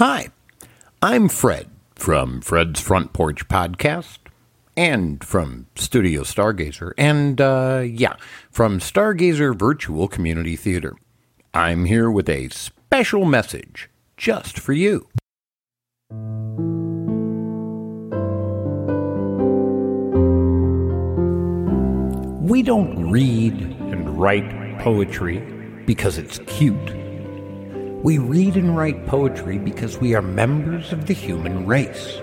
[0.00, 0.28] Hi,
[1.02, 4.16] I'm Fred from Fred's Front Porch Podcast
[4.74, 8.14] and from Studio Stargazer and, uh, yeah,
[8.50, 10.94] from Stargazer Virtual Community Theater.
[11.52, 15.06] I'm here with a special message just for you.
[22.48, 25.40] We don't read and write poetry
[25.84, 26.99] because it's cute.
[28.02, 32.18] We read and write poetry because we are members of the human race.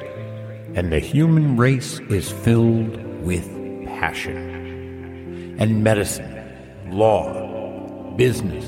[0.74, 3.46] And the human race is filled with
[3.86, 5.56] passion.
[5.60, 8.66] And medicine, law, business,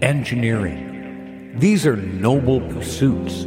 [0.00, 1.52] engineering.
[1.58, 3.42] These are noble pursuits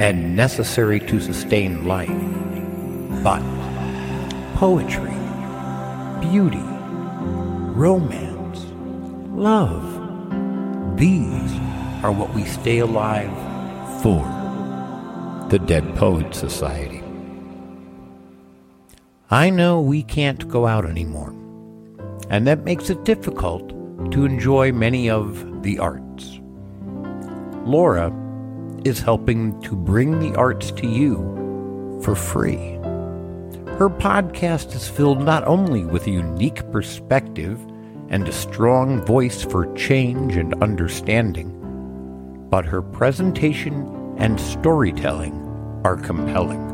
[0.00, 2.08] and necessary to sustain life.
[3.22, 3.42] But
[4.54, 5.12] poetry,
[6.22, 6.64] beauty,
[7.76, 8.64] romance,
[9.36, 11.67] love, these
[12.02, 13.32] are what we stay alive
[14.02, 14.22] for.
[15.50, 17.02] The Dead Poets Society.
[19.30, 21.34] I know we can't go out anymore,
[22.30, 23.68] and that makes it difficult
[24.12, 26.40] to enjoy many of the arts.
[27.64, 28.12] Laura
[28.84, 31.18] is helping to bring the arts to you
[32.02, 32.76] for free.
[33.76, 37.60] Her podcast is filled not only with a unique perspective
[38.08, 41.57] and a strong voice for change and understanding,
[42.50, 45.34] but her presentation and storytelling
[45.84, 46.64] are compelling.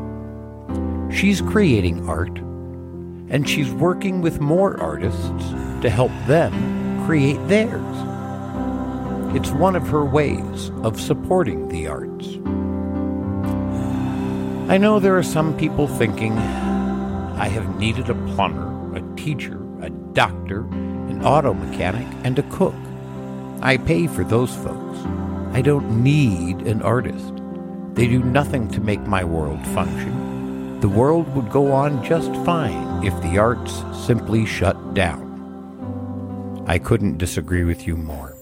[1.11, 2.37] She's creating art,
[3.29, 5.29] and she's working with more artists
[5.81, 7.95] to help them create theirs.
[9.35, 12.27] It's one of her ways of supporting the arts.
[14.71, 19.89] I know there are some people thinking, I have needed a plumber, a teacher, a
[19.89, 22.73] doctor, an auto mechanic, and a cook.
[23.61, 24.99] I pay for those folks.
[25.55, 27.33] I don't need an artist.
[27.93, 30.81] They do nothing to make my world function.
[30.81, 36.65] The world would go on just fine if the arts simply shut down.
[36.67, 38.35] I couldn't disagree with you more.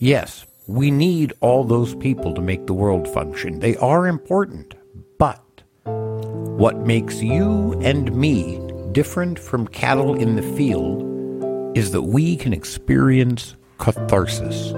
[0.00, 3.60] Yes, we need all those people to make the world function.
[3.60, 4.74] They are important.
[5.20, 8.58] But what makes you and me
[8.90, 14.74] different from cattle in the field is that we can experience catharsis.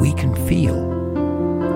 [0.00, 0.80] We can feel.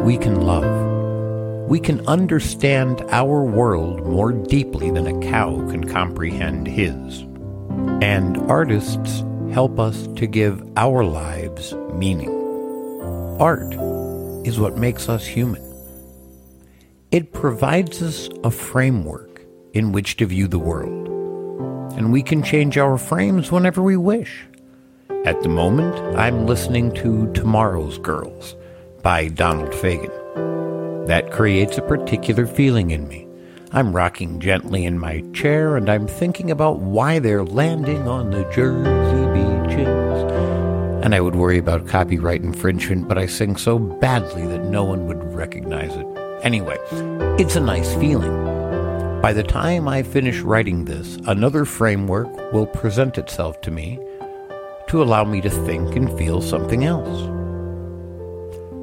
[0.03, 1.69] We can love.
[1.69, 7.21] We can understand our world more deeply than a cow can comprehend his.
[8.03, 12.31] And artists help us to give our lives meaning.
[13.39, 13.75] Art
[14.47, 15.63] is what makes us human.
[17.11, 19.43] It provides us a framework
[19.75, 21.09] in which to view the world,
[21.99, 24.47] and we can change our frames whenever we wish.
[25.25, 28.57] At the moment, I'm listening to Tomorrow's Girls
[29.01, 30.13] by Donald Fagen.
[31.07, 33.27] That creates a particular feeling in me.
[33.73, 38.45] I'm rocking gently in my chair and I'm thinking about why they're landing on the
[38.53, 40.33] Jersey beaches.
[41.03, 45.07] And I would worry about copyright infringement, but I sing so badly that no one
[45.07, 46.07] would recognize it.
[46.43, 46.77] Anyway,
[47.41, 48.45] it's a nice feeling.
[49.23, 53.99] By the time I finish writing this, another framework will present itself to me
[54.95, 57.29] to allow me to think and feel something else.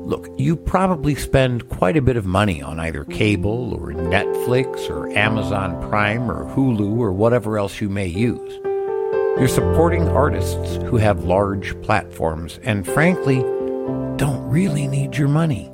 [0.06, 5.10] Look, you probably spend quite a bit of money on either cable or Netflix or
[5.18, 8.52] Amazon Prime or Hulu or whatever else you may use.
[9.40, 13.40] You're supporting artists who have large platforms and, frankly,
[14.18, 15.72] don't really need your money.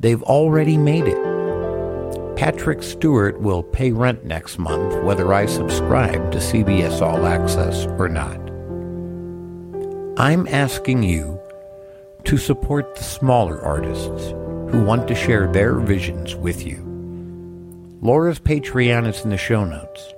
[0.00, 2.36] They've already made it.
[2.36, 8.08] Patrick Stewart will pay rent next month whether I subscribe to CBS All Access or
[8.08, 8.45] not.
[10.18, 11.38] I'm asking you
[12.24, 14.30] to support the smaller artists
[14.70, 16.82] who want to share their visions with you.
[18.00, 20.14] Laura's Patreon is in the show notes.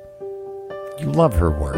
[1.00, 1.74] You love her work.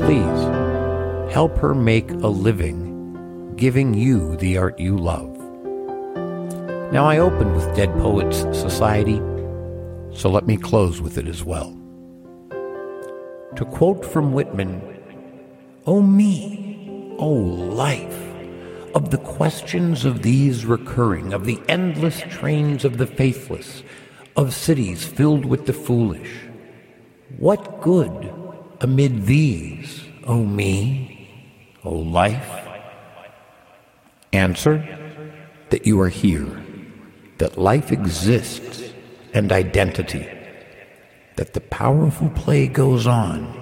[0.00, 5.30] Please help her make a living giving you the art you love.
[6.92, 9.18] Now, I opened with Dead Poets Society,
[10.12, 11.72] so let me close with it as well.
[12.50, 14.82] To quote from Whitman,
[15.86, 16.71] Oh me,
[17.22, 18.20] oh life,
[18.96, 23.84] of the questions of these recurring, of the endless trains of the faithless,
[24.34, 26.32] of cities filled with the foolish,
[27.38, 28.34] what good
[28.80, 31.30] amid these, O me,
[31.84, 32.68] O life?
[34.32, 34.76] Answer
[35.70, 36.60] that you are here
[37.38, 38.92] that life exists
[39.32, 40.28] and identity,
[41.36, 43.58] that the powerful play goes on,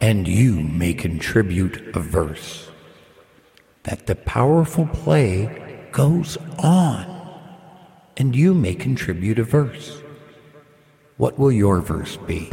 [0.00, 2.67] and you may contribute a verse,
[3.88, 7.06] that the powerful play goes on,
[8.18, 10.02] and you may contribute a verse.
[11.16, 12.50] What will your verse be?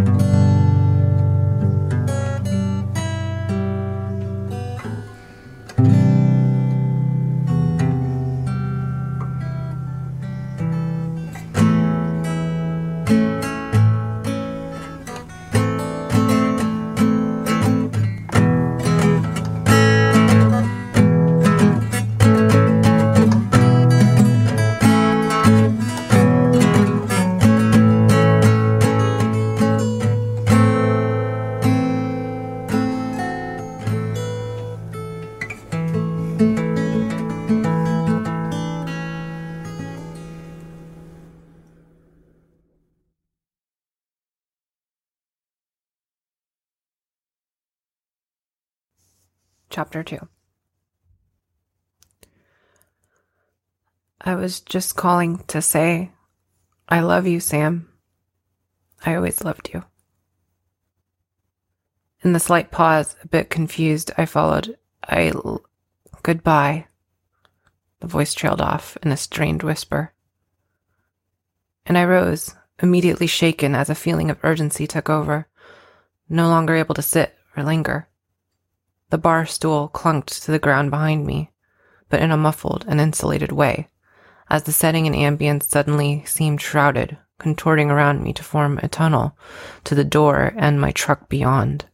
[49.76, 50.18] Chapter 2
[54.22, 56.12] I was just calling to say,
[56.88, 57.90] I love you, Sam.
[59.06, 59.84] I always loved you.
[62.24, 65.28] In the slight pause, a bit confused, I followed, I.
[65.28, 65.66] L-
[66.24, 66.86] goodbye.
[68.00, 70.14] The voice trailed off in a strained whisper.
[71.86, 75.50] And I rose, immediately shaken as a feeling of urgency took over,
[76.30, 78.08] no longer able to sit or linger.
[79.10, 81.52] The bar stool clunked to the ground behind me,
[82.10, 83.90] but in a muffled and insulated way,
[84.50, 89.38] as the setting and ambience suddenly seemed shrouded, contorting around me to form a tunnel
[89.84, 91.86] to the door and my truck beyond.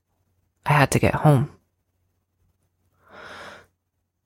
[0.66, 1.52] I had to get home.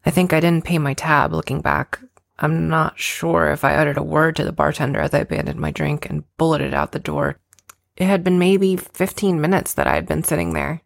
[0.05, 1.99] I think I didn't pay my tab looking back.
[2.37, 5.71] I'm not sure if I uttered a word to the bartender as I abandoned my
[5.71, 7.39] drink and bulleted out the door.
[7.97, 10.81] It had been maybe 15 minutes that I had been sitting there.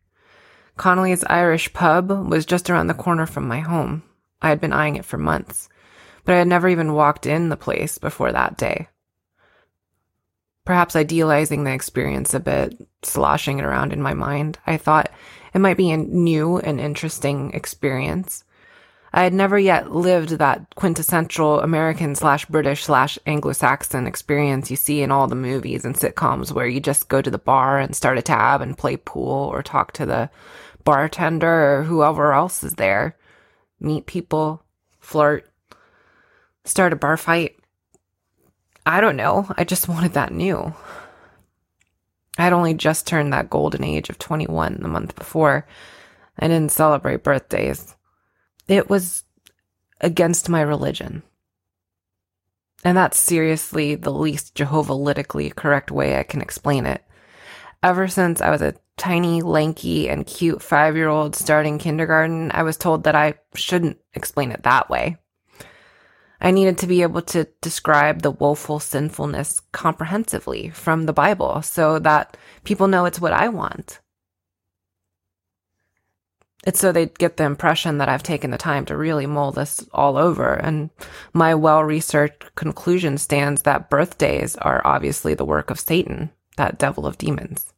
[0.79, 4.01] Connolly's Irish pub was just around the corner from my home.
[4.41, 5.67] I had been eyeing it for months,
[6.23, 8.87] but I had never even walked in the place before that day.
[10.63, 15.11] Perhaps idealizing the experience a bit, sloshing it around in my mind, I thought
[15.53, 18.45] it might be a new and interesting experience.
[19.11, 24.77] I had never yet lived that quintessential American slash British slash Anglo Saxon experience you
[24.77, 27.93] see in all the movies and sitcoms where you just go to the bar and
[27.95, 30.29] start a tab and play pool or talk to the
[30.89, 33.15] bartender or whoever else is there,
[33.79, 34.63] meet people,
[34.99, 35.47] flirt,
[36.65, 37.55] start a bar fight.
[38.87, 39.45] I don't know.
[39.55, 40.73] I just wanted that new.
[42.39, 45.67] I had only just turned that golden age of 21 the month before.
[46.39, 47.95] I didn't celebrate birthdays.
[48.67, 49.23] It was
[50.01, 51.21] against my religion.
[52.83, 57.03] And that's seriously the least Jehovah'lytically correct way I can explain it.
[57.81, 62.63] Ever since I was a tiny, lanky, and cute five year old starting kindergarten, I
[62.63, 65.17] was told that I shouldn't explain it that way.
[66.41, 71.99] I needed to be able to describe the woeful sinfulness comprehensively from the Bible so
[71.99, 73.99] that people know it's what I want.
[76.65, 79.87] It's so they get the impression that I've taken the time to really mull this
[79.93, 80.89] all over, and
[81.33, 87.07] my well researched conclusion stands that birthdays are obviously the work of Satan, that devil
[87.07, 87.73] of demons.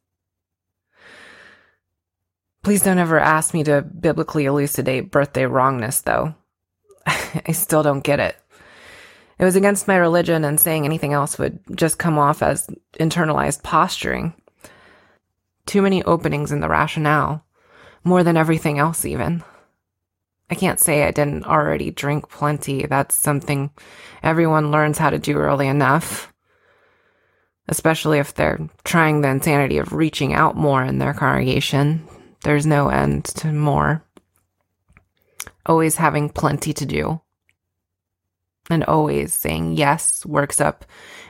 [2.62, 6.34] Please don't ever ask me to biblically elucidate birthday wrongness, though.
[7.06, 8.36] I still don't get it.
[9.38, 12.68] It was against my religion, and saying anything else would just come off as
[13.00, 14.34] internalized posturing.
[15.66, 17.44] Too many openings in the rationale,
[18.04, 19.42] more than everything else, even.
[20.50, 22.86] I can't say I didn't already drink plenty.
[22.86, 23.70] That's something
[24.22, 26.31] everyone learns how to do early enough.
[27.68, 32.06] Especially if they're trying the insanity of reaching out more in their congregation,
[32.42, 34.04] there's no end to more.
[35.64, 37.20] Always having plenty to do.
[38.68, 40.84] And always saying yes works up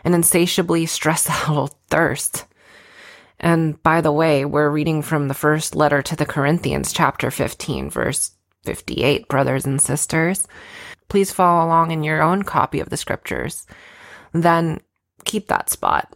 [0.05, 2.47] an insatiably stressful thirst.
[3.39, 7.91] And by the way, we're reading from the first letter to the Corinthians, chapter 15,
[7.91, 8.33] verse
[8.65, 10.47] 58, brothers and sisters.
[11.09, 13.67] Please follow along in your own copy of the scriptures.
[14.33, 14.81] Then
[15.25, 16.15] keep that spot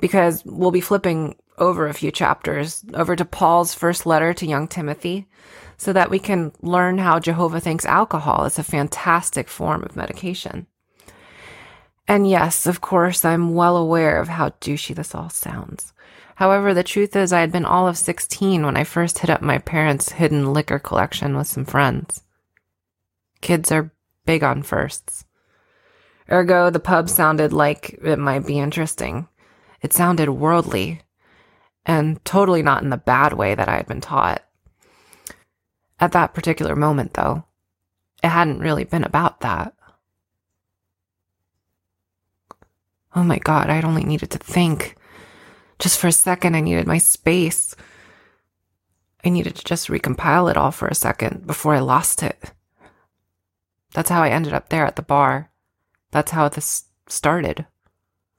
[0.00, 4.68] because we'll be flipping over a few chapters over to Paul's first letter to young
[4.68, 5.26] Timothy
[5.76, 10.66] so that we can learn how Jehovah thinks alcohol is a fantastic form of medication.
[12.06, 15.92] And yes, of course, I'm well aware of how douchey this all sounds.
[16.36, 19.42] However, the truth is, I had been all of 16 when I first hit up
[19.42, 22.22] my parents' hidden liquor collection with some friends.
[23.40, 23.90] Kids are
[24.24, 25.24] big on firsts.
[26.30, 29.28] Ergo, the pub sounded like it might be interesting.
[29.80, 31.02] It sounded worldly,
[31.86, 34.44] and totally not in the bad way that I had been taught.
[36.00, 37.44] At that particular moment, though,
[38.22, 39.74] it hadn't really been about that.
[43.14, 44.96] Oh my God, I'd only needed to think.
[45.78, 47.74] Just for a second, I needed my space.
[49.24, 52.52] I needed to just recompile it all for a second before I lost it.
[53.94, 55.50] That's how I ended up there at the bar.
[56.10, 57.66] That's how this started.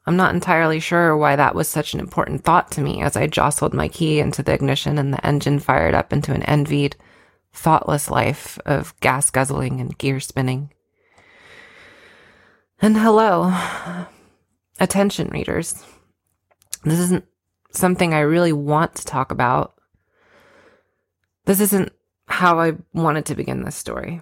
[0.09, 3.27] I'm not entirely sure why that was such an important thought to me as I
[3.27, 6.95] jostled my key into the ignition and the engine fired up into an envied,
[7.53, 10.73] thoughtless life of gas guzzling and gear spinning.
[12.81, 13.55] And hello,
[14.79, 15.85] attention readers.
[16.83, 17.25] This isn't
[17.69, 19.75] something I really want to talk about.
[21.45, 21.91] This isn't
[22.27, 24.21] how I wanted to begin this story.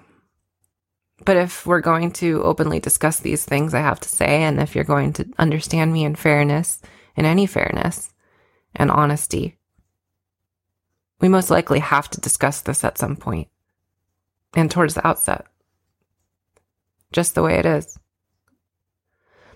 [1.25, 4.75] But if we're going to openly discuss these things I have to say, and if
[4.75, 6.81] you're going to understand me in fairness,
[7.15, 8.13] in any fairness
[8.75, 9.57] and honesty,
[11.19, 13.47] we most likely have to discuss this at some point
[14.55, 15.45] and towards the outset.
[17.11, 17.97] Just the way it is.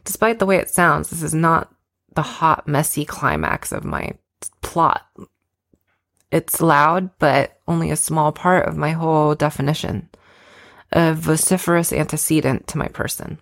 [0.04, 1.74] Despite the way it sounds, this is not
[2.16, 4.14] the hot, messy climax of my
[4.62, 5.06] plot.
[6.32, 10.10] It's loud, but only a small part of my whole definition,
[10.92, 13.40] a vociferous antecedent to my person.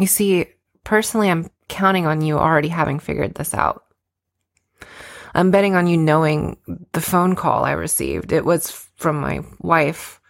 [0.00, 0.46] You see,
[0.84, 3.84] personally, I'm counting on you already having figured this out.
[5.34, 6.56] I'm betting on you knowing
[6.92, 8.32] the phone call I received.
[8.32, 10.20] It was from my wife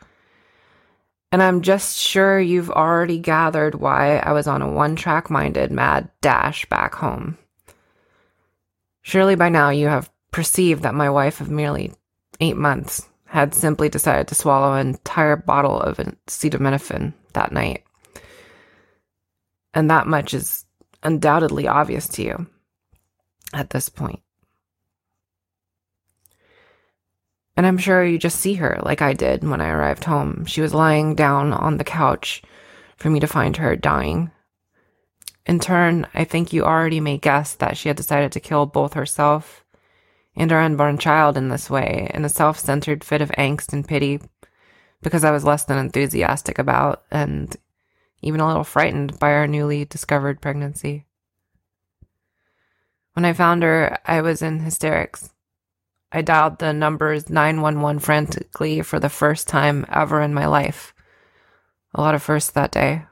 [1.32, 5.70] and I'm just sure you've already gathered why I was on a one track minded
[5.70, 7.36] mad dash back home.
[9.02, 11.92] Surely by now you have perceived that my wife of merely
[12.40, 17.84] eight months had simply decided to swallow an entire bottle of acetaminophen that night.
[19.74, 20.64] And that much is
[21.02, 22.46] undoubtedly obvious to you
[23.52, 24.20] at this point.
[27.58, 30.46] And I'm sure you just see her like I did when I arrived home.
[30.46, 32.40] She was lying down on the couch
[32.96, 34.30] for me to find her dying.
[35.44, 38.94] In turn, I think you already may guess that she had decided to kill both
[38.94, 39.65] herself
[40.36, 43.88] and our unborn child in this way, in a self centered fit of angst and
[43.88, 44.20] pity,
[45.02, 47.56] because I was less than enthusiastic about and
[48.22, 51.06] even a little frightened by our newly discovered pregnancy.
[53.14, 55.30] When I found her, I was in hysterics.
[56.12, 60.94] I dialed the numbers 911 frantically for the first time ever in my life.
[61.94, 63.04] A lot of firsts that day.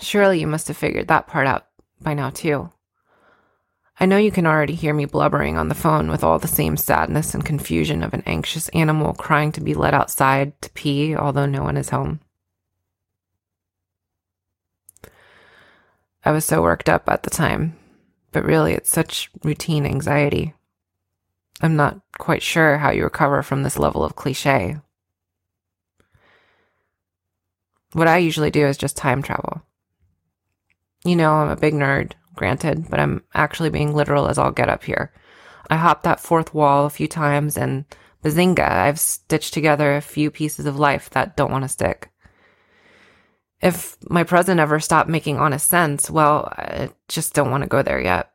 [0.00, 1.66] Surely you must have figured that part out
[2.00, 2.70] by now, too.
[4.00, 6.76] I know you can already hear me blubbering on the phone with all the same
[6.76, 11.46] sadness and confusion of an anxious animal crying to be let outside to pee, although
[11.46, 12.20] no one is home.
[16.24, 17.76] I was so worked up at the time,
[18.32, 20.54] but really it's such routine anxiety.
[21.60, 24.78] I'm not quite sure how you recover from this level of cliche.
[27.92, 29.62] What I usually do is just time travel.
[31.04, 34.68] You know, I'm a big nerd, granted, but I'm actually being literal as I'll get
[34.68, 35.12] up here.
[35.70, 37.84] I hopped that fourth wall a few times and
[38.24, 42.10] bazinga, I've stitched together a few pieces of life that don't want to stick.
[43.60, 47.82] If my present ever stopped making honest sense, well, I just don't want to go
[47.82, 48.30] there yet.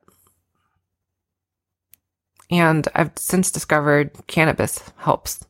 [2.50, 5.46] And I've since discovered cannabis helps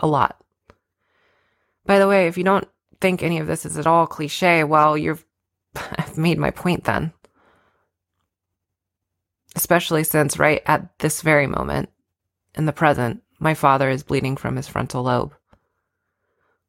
[0.00, 0.40] a lot.
[1.86, 2.68] By the way, if you don't
[3.00, 5.24] think any of this is at all cliche, well, you've
[5.74, 7.12] I've made my point then.
[9.54, 11.88] Especially since right at this very moment,
[12.54, 15.34] in the present, my father is bleeding from his frontal lobe.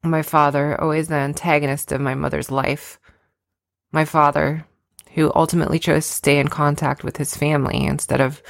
[0.04, 3.00] My father, oh, always the antagonist of my mother's life.
[3.92, 4.65] My father,
[5.13, 8.44] who ultimately chose to stay in contact with his family instead of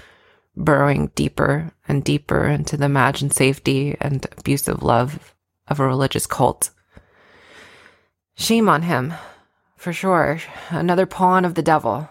[0.57, 5.33] burrowing deeper and deeper into the imagined safety and abusive love
[5.67, 6.71] of a religious cult.
[8.35, 9.13] Shame on him,
[9.77, 10.39] for sure.
[10.69, 12.09] Another pawn of the devil.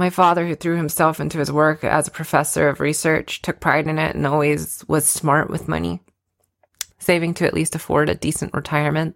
[0.00, 3.86] My father, who threw himself into his work as a professor of research, took pride
[3.86, 6.00] in it and always was smart with money,
[6.98, 9.14] saving to at least afford a decent retirement.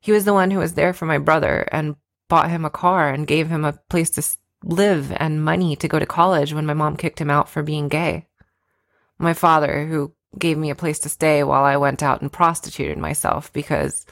[0.00, 1.94] He was the one who was there for my brother and
[2.28, 4.24] bought him a car and gave him a place to
[4.64, 7.86] live and money to go to college when my mom kicked him out for being
[7.86, 8.26] gay.
[9.16, 12.98] My father, who gave me a place to stay while I went out and prostituted
[12.98, 14.06] myself because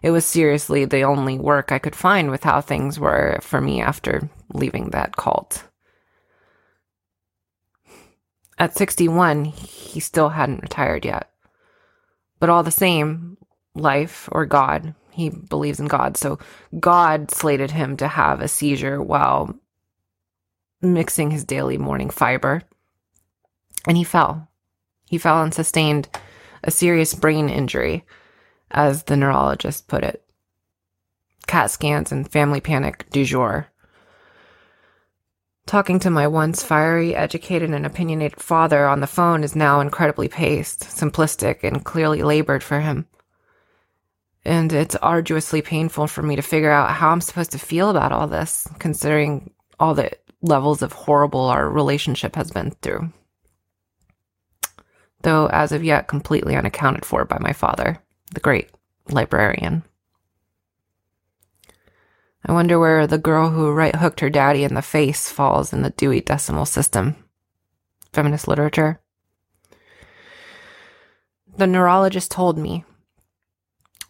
[0.00, 3.80] it was seriously the only work I could find with how things were for me
[3.80, 5.64] after leaving that cult.
[8.58, 11.30] At 61, he still hadn't retired yet.
[12.38, 13.36] But all the same,
[13.74, 16.38] life or God, he believes in God, so
[16.78, 19.54] God slated him to have a seizure while
[20.80, 22.62] mixing his daily morning fiber.
[23.86, 24.48] And he fell.
[25.06, 26.08] He fell and sustained
[26.64, 28.04] a serious brain injury,
[28.70, 30.24] as the neurologist put it.
[31.46, 33.68] CAT scans and family panic du jour.
[35.66, 40.28] Talking to my once fiery, educated, and opinionated father on the phone is now incredibly
[40.28, 43.06] paced, simplistic, and clearly labored for him.
[44.44, 48.10] And it's arduously painful for me to figure out how I'm supposed to feel about
[48.10, 50.10] all this, considering all the
[50.42, 53.12] levels of horrible our relationship has been through.
[55.22, 58.02] Though, as of yet, completely unaccounted for by my father,
[58.34, 58.70] the great
[59.08, 59.84] librarian.
[62.44, 65.82] I wonder where the girl who right hooked her daddy in the face falls in
[65.82, 67.16] the Dewey Decimal System.
[68.12, 69.00] Feminist literature.
[71.56, 72.84] The neurologist told me.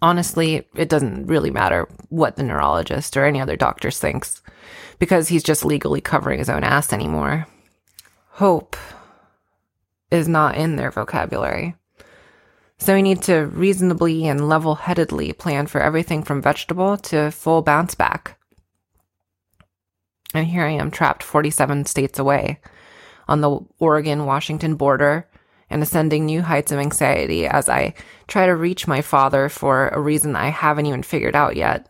[0.00, 4.42] Honestly, it doesn't really matter what the neurologist or any other doctor thinks,
[4.98, 7.46] because he's just legally covering his own ass anymore.
[8.30, 8.76] Hope
[10.10, 11.76] is not in their vocabulary.
[12.82, 17.62] So we need to reasonably and level headedly plan for everything from vegetable to full
[17.62, 18.40] bounce back.
[20.34, 22.58] And here I am trapped 47 states away
[23.28, 25.28] on the Oregon Washington border
[25.70, 27.94] and ascending new heights of anxiety as I
[28.26, 31.88] try to reach my father for a reason I haven't even figured out yet.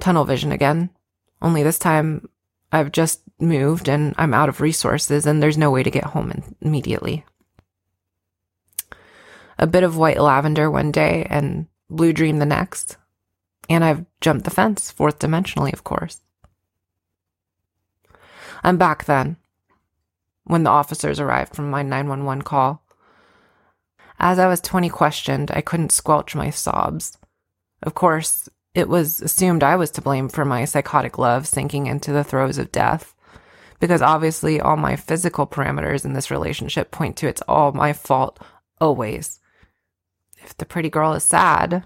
[0.00, 0.90] Tunnel vision again.
[1.40, 2.28] Only this time
[2.72, 6.42] I've just moved and I'm out of resources and there's no way to get home
[6.60, 7.24] immediately
[9.58, 12.96] a bit of white lavender one day and blue dream the next.
[13.68, 16.20] And I've jumped the fence, fourth dimensionally, of course.
[18.62, 19.36] I'm back then,
[20.44, 22.82] when the officers arrived from my 911 call.
[24.18, 27.18] As I was 20 questioned, I couldn't squelch my sobs.
[27.82, 32.12] Of course, it was assumed I was to blame for my psychotic love sinking into
[32.12, 33.14] the throes of death,
[33.80, 38.38] because obviously all my physical parameters in this relationship point to it's all my fault,
[38.80, 39.40] always
[40.44, 41.84] if the pretty girl is sad,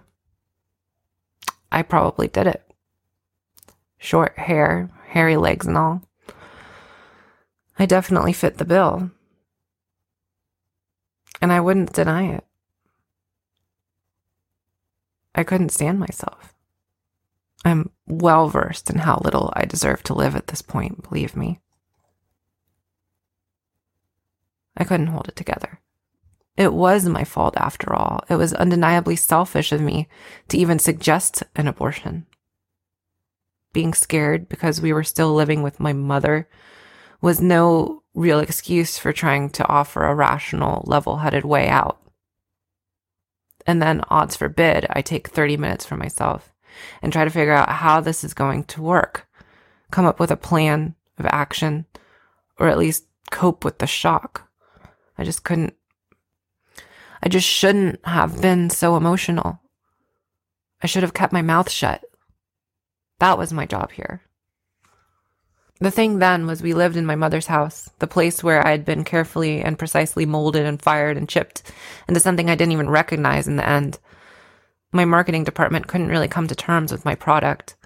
[1.71, 2.63] I probably did it.
[3.99, 6.03] Short hair, hairy legs, and all.
[7.79, 9.11] I definitely fit the bill.
[11.41, 12.45] And I wouldn't deny it.
[15.35, 16.53] I couldn't stand myself.
[17.65, 21.61] I'm well versed in how little I deserve to live at this point, believe me.
[24.77, 25.81] I couldn't hold it together.
[26.59, 28.25] It was my fault after all.
[28.29, 30.09] It was undeniably selfish of me
[30.49, 32.27] to even suggest an abortion.
[33.73, 36.49] Being scared because we were still living with my mother
[37.21, 42.03] was no real excuse for trying to offer a rational, level headed way out.
[43.65, 46.53] And then, odds forbid, I take 30 minutes for myself
[47.01, 49.29] and try to figure out how this is going to work,
[49.93, 51.87] come up with a plan of action,
[52.59, 54.51] or at least cope with the shock.
[55.17, 55.75] I just couldn't
[57.23, 59.61] I just shouldn't have been so emotional.
[60.83, 62.05] I should have kept my mouth shut.
[63.19, 64.23] That was my job here.
[65.81, 68.85] The thing then was we lived in my mother's house, the place where I had
[68.85, 71.63] been carefully and precisely molded and fired and chipped
[72.09, 73.99] into something I didn't even recognize in the end.
[74.91, 77.77] My marketing department couldn't really come to terms with my product.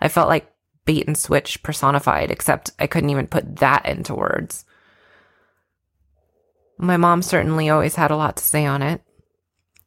[0.00, 0.52] I felt like
[0.84, 4.64] bait and switch personified, except I couldn't even put that into words.
[6.82, 9.02] My mom certainly always had a lot to say on it.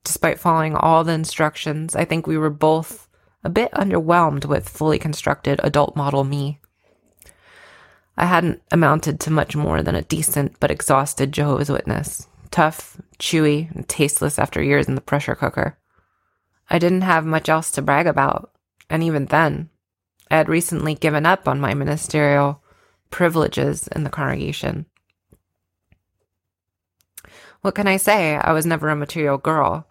[0.05, 3.09] Despite following all the instructions, I think we were both
[3.43, 6.61] a bit underwhelmed with fully constructed adult model me.
[8.15, 13.75] I hadn't amounted to much more than a decent but exhausted Jehovah's Witness, tough, chewy,
[13.75, 15.77] and tasteless after years in the pressure cooker.
[16.69, 18.53] I didn't have much else to brag about,
[18.89, 19.69] and even then,
[20.31, 22.63] I had recently given up on my ministerial
[23.09, 24.85] privileges in the congregation.
[27.65, 28.35] What can I say?
[28.35, 29.87] I was never a material girl.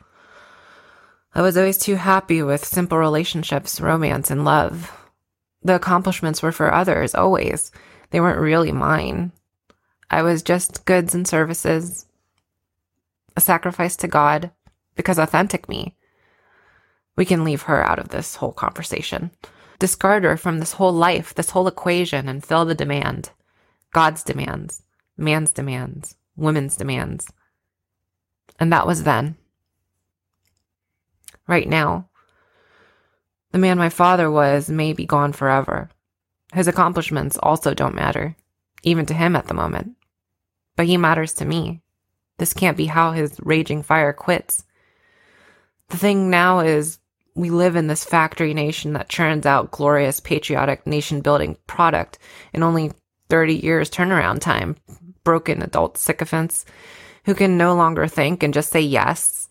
[1.34, 4.96] I was always too happy with simple relationships, romance, and love.
[5.64, 7.72] The accomplishments were for others, always.
[8.10, 9.32] They weren't really mine.
[10.08, 12.06] I was just goods and services,
[13.36, 14.52] a sacrifice to God,
[14.94, 15.96] because authentic me.
[17.16, 19.32] We can leave her out of this whole conversation.
[19.80, 23.30] Discard her from this whole life, this whole equation, and fill the demand
[23.92, 24.84] God's demands,
[25.16, 27.26] man's demands, women's demands.
[28.58, 29.36] And that was then.
[31.46, 32.08] Right now,
[33.52, 35.90] the man my father was may be gone forever.
[36.52, 38.36] His accomplishments also don't matter,
[38.82, 39.96] even to him at the moment.
[40.76, 41.82] But he matters to me.
[42.38, 44.64] This can't be how his raging fire quits.
[45.88, 46.98] The thing now is,
[47.36, 52.18] we live in this factory nation that churns out glorious patriotic nation building product
[52.52, 52.92] in only
[53.28, 54.76] 30 years turnaround time.
[55.24, 56.64] Broken adult sycophants
[57.24, 59.48] who can no longer think and just say yes.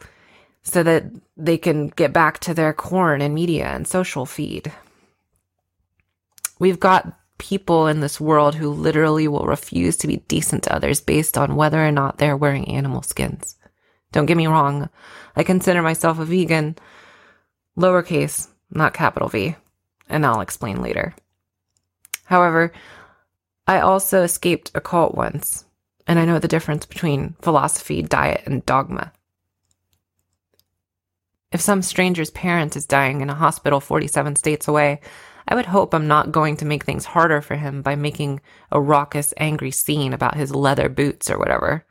[0.63, 1.03] so that
[1.35, 4.71] they can get back to their corn and media and social feed.
[6.57, 11.01] We've got people in this world who literally will refuse to be decent to others
[11.01, 13.57] based on whether or not they're wearing animal skins.
[14.13, 14.89] Don't get me wrong,
[15.35, 16.77] I consider myself a vegan,
[17.77, 19.55] lowercase, not capital V,
[20.07, 21.13] and I'll explain later.
[22.25, 22.71] However,
[23.67, 25.65] I also escaped a cult once,
[26.07, 29.13] and I know the difference between philosophy, diet, and dogma.
[31.51, 35.01] If some stranger's parent is dying in a hospital 47 states away,
[35.47, 38.81] I would hope I'm not going to make things harder for him by making a
[38.81, 41.85] raucous, angry scene about his leather boots or whatever.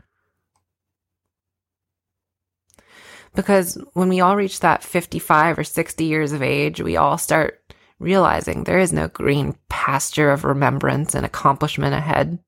[3.35, 7.63] Because when we all reach that 55 or 60 years of age, we all start
[7.99, 12.39] realizing there is no green pasture of remembrance and accomplishment ahead.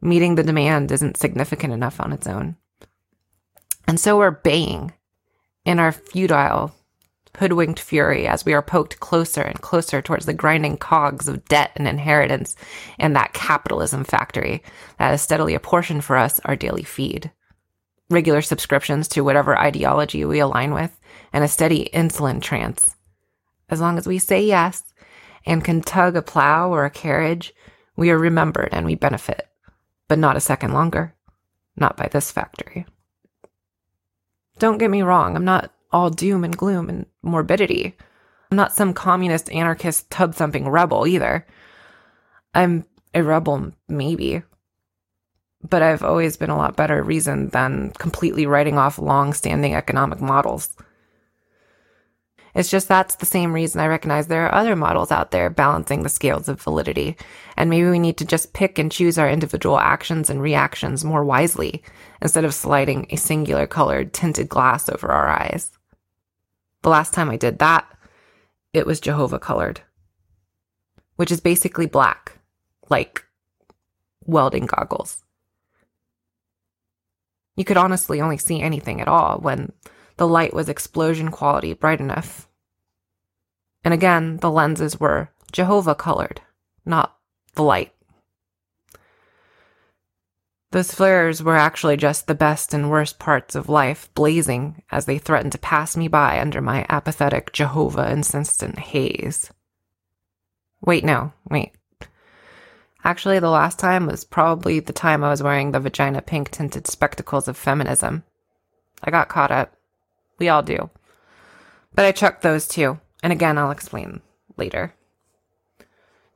[0.00, 2.56] Meeting the demand isn't significant enough on its own.
[3.86, 4.92] And so we're baying
[5.64, 6.72] in our futile,
[7.36, 11.72] hoodwinked fury as we are poked closer and closer towards the grinding cogs of debt
[11.76, 12.56] and inheritance
[12.98, 14.62] and that capitalism factory
[14.98, 17.30] that is steadily apportioned for us our daily feed
[18.10, 20.98] regular subscriptions to whatever ideology we align with,
[21.32, 22.96] and a steady insulin trance.
[23.68, 24.82] As long as we say yes
[25.46, 27.54] and can tug a plow or a carriage,
[27.96, 29.48] we are remembered and we benefit,
[30.10, 31.14] but not a second longer.
[31.76, 32.84] Not by this factory.
[34.58, 37.94] Don't get me wrong, I'm not all doom and gloom and morbidity.
[38.50, 41.46] I'm not some communist, anarchist, tub thumping rebel either.
[42.52, 44.42] I'm a rebel, maybe,
[45.62, 50.20] but I've always been a lot better reasoned than completely writing off long standing economic
[50.20, 50.76] models.
[52.54, 56.02] It's just that's the same reason I recognize there are other models out there balancing
[56.02, 57.16] the scales of validity.
[57.56, 61.24] And maybe we need to just pick and choose our individual actions and reactions more
[61.24, 61.82] wisely
[62.20, 65.70] instead of sliding a singular colored tinted glass over our eyes.
[66.82, 67.86] The last time I did that,
[68.72, 69.80] it was Jehovah colored,
[71.16, 72.38] which is basically black,
[72.88, 73.24] like
[74.24, 75.22] welding goggles.
[77.56, 79.72] You could honestly only see anything at all when
[80.20, 82.46] the light was explosion quality bright enough.
[83.82, 86.42] And again, the lenses were Jehovah colored,
[86.84, 87.16] not
[87.54, 87.94] the light.
[90.72, 95.16] Those flares were actually just the best and worst parts of life blazing as they
[95.16, 99.50] threatened to pass me by under my apathetic Jehovah insistent haze.
[100.82, 101.72] Wait, no, wait.
[103.04, 106.86] Actually, the last time was probably the time I was wearing the vagina pink tinted
[106.86, 108.24] spectacles of feminism.
[109.02, 109.76] I got caught up.
[110.40, 110.90] We all do.
[111.94, 114.22] But I chucked those too, and again, I'll explain
[114.56, 114.94] later.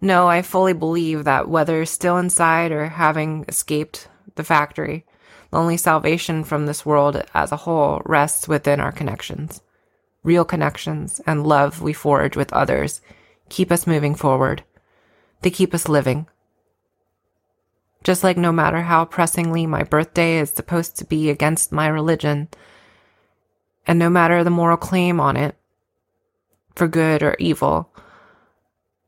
[0.01, 5.07] No, I fully believe that whether still inside or having escaped the factory,
[5.51, 9.63] the only salvation from this world as a whole rests within our connections.
[10.23, 13.01] Real connections and love we forge with others
[13.49, 14.65] keep us moving forward.
[15.43, 16.27] They keep us living.
[18.03, 22.49] Just like no matter how pressingly my birthday is supposed to be against my religion,
[23.87, 25.57] and no matter the moral claim on it,
[26.75, 27.91] for good or evil,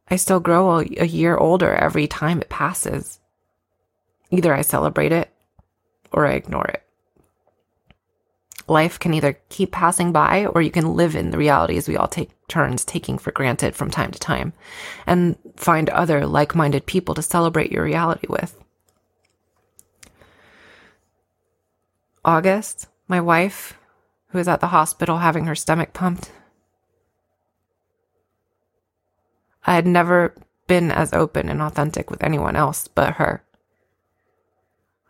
[0.08, 3.18] I still grow a, year older every time it passes.
[4.30, 5.30] Either I celebrate it
[6.12, 6.82] or I ignore it.
[8.68, 12.08] Life can either keep passing by or you can live in the realities we all
[12.08, 14.52] take turns taking for granted from time to time
[15.06, 18.60] and find other like minded people to celebrate your reality with.
[22.24, 23.78] August, my wife,
[24.38, 26.30] is at the hospital having her stomach pumped.
[29.66, 30.34] I had never
[30.66, 33.42] been as open and authentic with anyone else but her.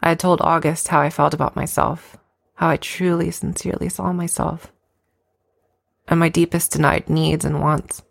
[0.03, 2.17] I had told August how I felt about myself,
[2.55, 4.73] how I truly, sincerely saw myself,
[6.09, 8.03] and my deepest denied needs and wants.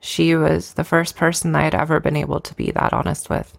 [0.00, 3.58] She was the first person I had ever been able to be that honest with.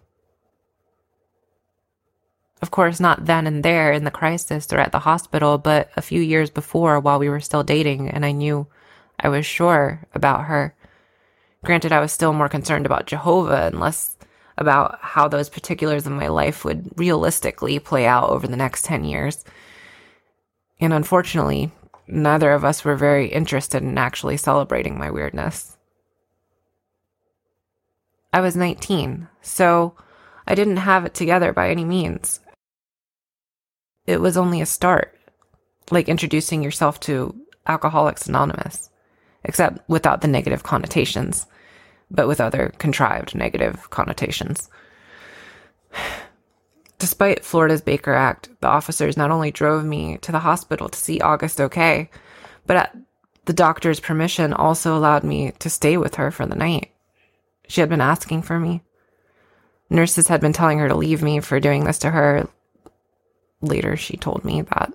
[2.62, 6.02] Of course, not then and there in the crisis or at the hospital, but a
[6.02, 8.68] few years before while we were still dating and I knew
[9.18, 10.74] I was sure about her.
[11.64, 14.16] Granted, I was still more concerned about Jehovah and less
[14.56, 19.04] about how those particulars of my life would realistically play out over the next 10
[19.04, 19.44] years.
[20.80, 21.72] And unfortunately,
[22.06, 25.76] neither of us were very interested in actually celebrating my weirdness.
[28.32, 29.94] I was 19, so
[30.46, 32.40] I didn't have it together by any means
[34.06, 35.18] it was only a start,
[35.90, 37.34] like introducing yourself to
[37.66, 38.90] Alcoholics Anonymous,
[39.44, 41.46] except without the negative connotations,
[42.10, 44.68] but with other contrived negative connotations.
[46.98, 51.20] Despite Florida's Baker Act, the officers not only drove me to the hospital to see
[51.20, 52.08] August okay,
[52.64, 52.96] but at
[53.44, 56.92] the doctor's permission also allowed me to stay with her for the night.
[57.66, 58.82] She had been asking for me.
[59.90, 62.48] Nurses had been telling her to leave me for doing this to her.
[63.62, 64.92] Later, she told me that.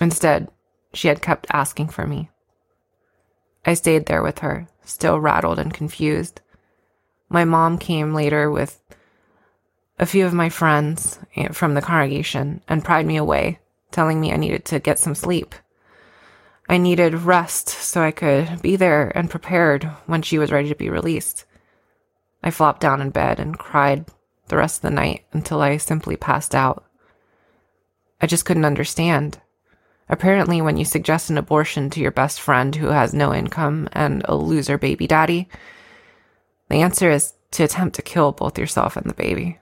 [0.00, 0.48] Instead,
[0.94, 2.30] she had kept asking for me.
[3.66, 6.40] I stayed there with her, still rattled and confused.
[7.28, 8.80] My mom came later with
[9.98, 13.58] a few of my friends eh, from the congregation and pried me away,
[13.90, 15.54] telling me I needed to get some sleep.
[16.68, 20.74] I needed rest so I could be there and prepared when she was ready to
[20.74, 21.44] be released.
[22.42, 24.06] I flopped down in bed and cried
[24.50, 26.84] the rest of the night until I simply passed out.
[28.20, 29.40] I just couldn't understand.
[30.08, 34.22] Apparently, when you suggest an abortion to your best friend who has no income and
[34.24, 35.48] a loser baby daddy,
[36.68, 39.58] the answer is to attempt to kill both yourself and the baby.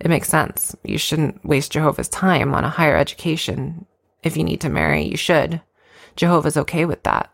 [0.00, 0.74] It makes sense.
[0.82, 3.86] You shouldn't waste Jehovah's time on a higher education.
[4.22, 5.60] If you need to marry, you should.
[6.16, 7.30] Jehovah's okay with that.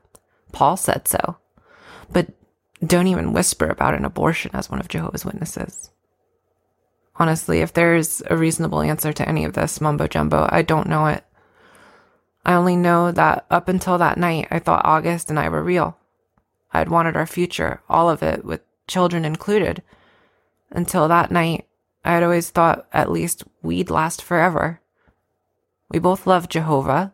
[0.52, 1.36] Paul said so.
[2.10, 2.28] But
[2.84, 5.90] don't even whisper about an abortion as one of Jehovah's Witnesses.
[7.18, 11.06] Honestly, if there's a reasonable answer to any of this mumbo jumbo, I don't know
[11.06, 11.24] it.
[12.46, 15.98] I only know that up until that night, I thought August and I were real.
[16.72, 19.82] I had wanted our future, all of it, with children included.
[20.70, 21.66] Until that night,
[22.04, 24.80] I had always thought at least we'd last forever.
[25.90, 27.12] We both loved Jehovah,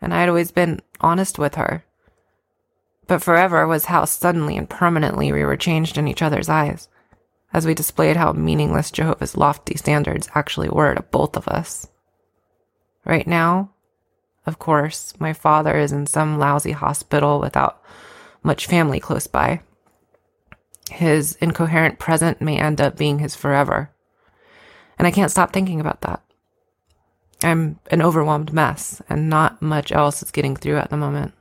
[0.00, 1.84] and I had always been honest with her.
[3.06, 6.88] But forever was how suddenly and permanently we were changed in each other's eyes,
[7.54, 11.86] as we displayed how meaningless Jehovah's lofty standards actually were to both of us.
[13.04, 13.70] Right now,
[14.44, 17.80] of course, my father is in some lousy hospital without
[18.42, 19.60] much family close by.
[20.90, 23.90] His incoherent present may end up being his forever.
[24.98, 26.22] And I can't stop thinking about that.
[27.42, 31.34] I'm an overwhelmed mess, and not much else is getting through at the moment.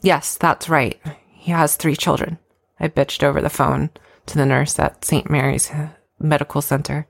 [0.00, 1.00] Yes, that's right.
[1.40, 2.38] He has three children.
[2.78, 3.90] I bitched over the phone
[4.26, 5.30] to the nurse at St.
[5.30, 5.70] Mary's
[6.18, 7.06] Medical Center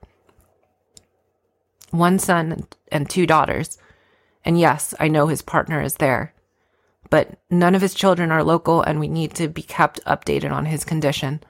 [1.91, 3.77] one son and two daughters.
[4.43, 6.33] And yes, I know his partner is there.
[7.09, 10.65] But none of his children are local, and we need to be kept updated on
[10.65, 11.41] his condition.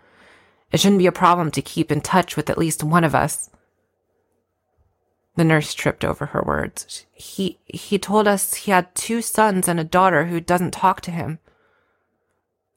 [0.71, 3.49] It shouldn't be a problem to keep in touch with at least one of us.
[5.35, 7.05] The nurse tripped over her words.
[7.13, 11.11] He he told us he had two sons and a daughter who doesn't talk to
[11.11, 11.39] him.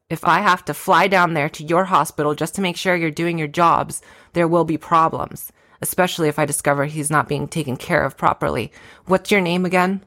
[0.09, 3.11] If I have to fly down there to your hospital just to make sure you're
[3.11, 4.01] doing your jobs,
[4.33, 8.71] there will be problems especially if I discover he's not being taken care of properly.
[9.05, 10.03] What's your name again?